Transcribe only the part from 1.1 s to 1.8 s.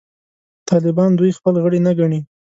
دوی خپل غړي